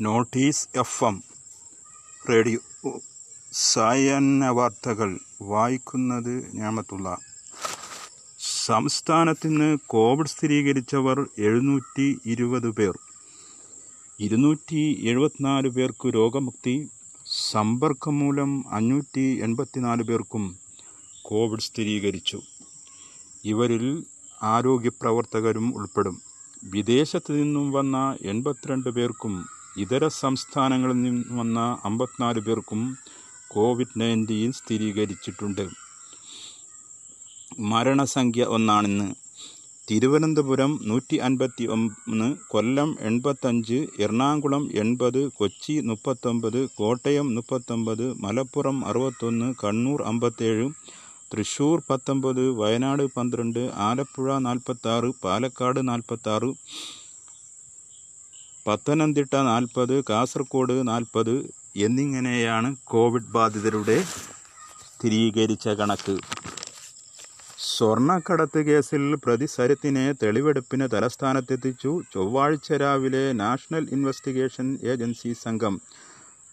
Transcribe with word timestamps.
Notice 0.00 0.68
F 0.74 1.04
M 1.04 1.22
radio. 2.30 3.00
സായന്ന 3.52 4.48
വാർത്തകൾ 4.48 5.18
വായിക്കുന്നത് 5.42 6.56
ഞാമത്തുള്ള. 6.56 7.18
സംസ്ഥാനത്തിന് 8.38 9.78
കോവിഡ് 9.86 10.26
സ്ഥിരീകരിച്ചവർ 10.26 11.26
എഴുന്നൂറ്റി 11.38 12.18
ഇരുപത് 12.26 12.70
പേർ. 12.70 12.98
ഇരുന്നൂറ്റി 14.20 15.06
എഴുപത്തിനാല് 15.08 15.68
പേർക്ക് 15.68 16.14
രോഗമുക്തി. 16.14 16.88
സമ്പർക്കം 17.50 18.18
മൂലം 18.18 18.64
അഞ്ഞൂറ്റി 18.68 19.40
എൺപത്തിനാല് 19.42 20.02
പേർക്കും 20.02 20.56
കോവിഡ് 21.22 21.60
സ്ഥിരീകരിച്ചു. 21.60 22.42
ഇവരിൽ 23.44 24.04
ആരോഗ്യ 24.42 24.88
പ്രവർത്തകരും 24.88 25.76
ഉൾപ്പെടും. 25.76 26.22
വിദേശത്ത് 26.64 27.32
നിന്നും 27.32 27.72
വന്ന 27.72 28.16
എൺപത്തിരണ്ട് 28.22 28.90
പേർക്കും 28.90 29.55
ഇതര 29.76 30.04
സംസ്ഥാനങ്ങളിൽ 30.22 30.98
നിന്ന് 31.02 31.38
വന്ന 31.38 31.60
അമ്പത്തിനാല് 31.84 32.40
പേർക്കും 32.40 32.82
കോവിഡ് 33.50 33.98
നയന്റീൻ 34.00 34.52
സ്ഥിരീകരിച്ചിട്ടുണ്ട്. 34.52 35.64
മരണസംഖ്യ 37.72 38.44
ഒന്നാണിന്ന്. 38.56 39.08
തിരുവനന്തപുരം 39.88 40.72
നൂറ്റി 40.82 41.16
അൻപത്തി 41.16 41.64
ഒന്ന് 41.64 42.28
കൊല്ലം 42.48 42.96
എൺപത്തഞ്ച് 43.00 43.78
എറണാകുളം 43.98 44.64
എൺപത് 44.74 45.20
കൊച്ചി 45.32 45.74
മുപ്പത്തൊമ്പത് 45.80 46.60
കോട്ടയം 46.78 47.34
മുപ്പത്തൊമ്പത് 47.34 48.06
മലപ്പുറം 48.24 48.78
അറുപത്തൊന്ന് 48.86 49.54
കണ്ണൂർ 49.64 50.02
അമ്പത്തേഴ് 50.02 50.66
തൃശ്ശൂർ 51.32 51.82
പത്തൊമ്പത് 51.90 52.42
വയനാട് 52.60 53.04
പന്ത്രണ്ട് 53.16 53.62
ആലപ്പുഴ 53.88 54.38
നാൽപ്പത്താറ് 54.38 55.10
പാലക്കാട് 55.24 55.88
നാൽപ്പത്താറ് 55.88 56.50
പത്തനംതിട്ട 58.66 59.34
നാൽപ്പത് 59.48 59.92
കാസർഗോഡ് 60.08 60.76
നാൽപ്പത് 60.88 61.34
എന്നിങ്ങനെയാണ് 61.86 62.68
കോവിഡ് 62.92 63.30
ബാധിതരുടെ 63.34 63.96
സ്ഥിരീകരിച്ച 64.88 65.66
കണക്ക്. 65.80 66.14
സ്വർണക്കടത്ത് 67.74 68.60
കേസിൽ 68.68 69.02
പ്രതി 69.24 69.46
സരിത്തിനെ 69.54 70.04
തെളിവെടുപ്പിന് 70.22 70.86
തലസ്ഥാനത്തെത്തിച്ചു 70.94 71.92
ചൊവ്വാഴ്ച 72.14 72.78
രാവിലെ 72.82 73.24
നാഷണൽ 73.42 73.84
ഇൻവെസ്റ്റിഗേഷൻ 73.96 74.66
ഏജൻസി 74.92 75.32
സംഘം 75.44 75.76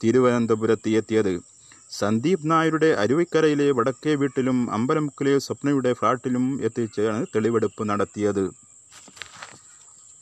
തിരുവനന്തപുരത്ത് 0.00 0.92
എത്തിയത് 1.00 1.34
സന്ദീപ് 2.00 2.50
നായരുടെ 2.50 2.90
അരുവിക്കരയിലെ 3.02 3.68
വടക്കേ 3.78 4.14
വീട്ടിലും 4.22 4.58
അമ്പലമുക്കിലെ 4.76 5.34
സ്വപ്നയുടെ 5.38 5.92
ഫ്ളാറ്റിലും 5.92 6.46
എത്തിച്ചാണ് 6.66 7.20
തെളിവെടുപ്പ് 7.34 7.82
നടത്തിയത്. 7.90 8.44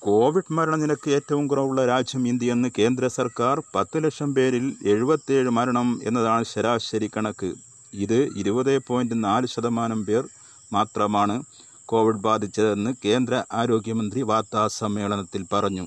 കോവിഡ് 0.05 0.53
മരണനിരക്ക് 0.53 1.11
ഏറ്റവും 1.11 1.47
കുറവുള്ള 1.47 1.87
രാജ്യം 1.87 2.29
ഇന്ത്യയെന്ന് 2.29 2.69
കേന്ദ്ര 2.79 3.07
സർക്കാർ 3.07 3.63
പത്ത് 3.75 4.05
ലക്ഷം 4.05 4.35
പേരിൽ 4.35 4.65
എഴുപത്തേഴ് 4.83 5.51
മരണം 5.51 6.01
എന്നതാണ് 6.05 6.45
ശരാശരി 6.45 7.11
കണക്ക്. 7.17 7.51
ഇത് 7.93 8.19
ഇരുപത് 8.37 8.79
പോയിന്റ് 8.87 9.25
നാല് 9.25 9.47
ശതമാനം 9.47 10.05
പേർ 10.05 10.25
മാത്രമാണ് 10.73 11.37
കോവിഡ് 11.87 12.25
ബാധിച്ചതെന്ന് 12.27 12.95
കേന്ദ്ര 13.05 13.45
ആരോഗ്യമന്ത്രി 13.53 14.23
വാർത്താ 14.23 14.67
സമ്മേളനത്തിൽ 14.67 15.45
പറഞ്ഞു. 15.53 15.87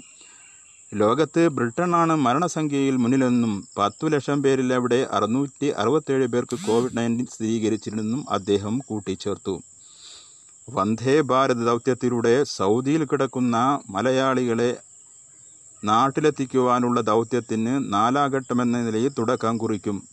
ലോകത്ത് 0.94 1.48
ബ്രിട്ടനാണ് 1.50 2.16
മരണസംഖ്യയിൽ 2.16 2.96
മുന്നിലെന്നും 2.96 3.54
പത്തു 3.78 4.08
ലക്ഷം 4.08 4.44
പേരിൽ 4.44 4.74
അവിടെ 4.74 5.08
അറുന്നൂറ്റി 5.12 5.66
അറുപത്തേഴ് 5.66 6.28
പേർക്ക് 6.28 6.58
കോവിഡ് 6.68 6.98
നയന്റീൻ 6.98 7.26
സ്ഥിരീകരിച്ചിരുന്നെന്നും 7.26 8.26
അദ്ദേഹം 8.30 8.80
കൂട്ടിച്ചേർത്തു. 8.88 9.56
വന്ദേ 10.70 11.22
ഭാരത് 11.22 11.66
ദൗത്യത്തിലൂടെ 11.68 12.44
സൗദിയിൽ 12.44 13.06
കിടക്കുന്ന 13.06 13.80
മലയാളികളെ 13.90 14.78
നാട്ടിലെത്തിക്കുവാനുള്ള 15.84 17.02
ദൗത്യത്തിന് 17.02 17.94
നാലാഘട്ടമെന്ന 17.94 18.82
നിലയിൽ 18.82 19.12
തുടക്കം 19.20 19.58
കുറിക്കും. 19.58 20.04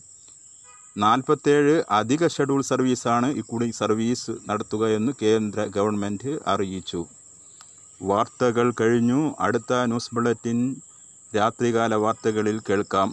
നാൽപ്പത്തേഴ് 0.97 1.83
അധിക 1.89 2.27
ഷെഡ്യൂൾ 2.27 2.61
സർവീസാണ് 2.61 3.27
ഇക്കൂടി 3.31 3.71
സർവീസ് 3.71 4.31
നടത്തുകയെന്ന് 4.49 5.11
കേന്ദ്ര 5.21 5.65
ഗവൺമെന്റ് 5.65 6.39
അറിയിച്ചു. 6.47 7.05
വാർത്തകൾ 8.01 8.73
കഴിഞ്ഞു. 8.81 9.35
അടുത്ത 9.39 9.73
ന്യൂസ് 9.85 10.15
ബുള്ളറ്റിൻ 10.15 10.75
രാത്രികാല 11.35 11.95
വാർത്തകളിൽ 11.95 12.61
കേൾക്കാം. 12.69 13.09